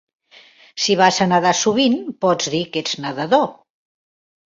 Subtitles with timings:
[0.85, 3.45] Si vas a nadar sovint, pots dir que ets nadador.